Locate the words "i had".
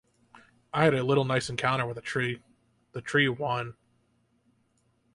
0.73-0.95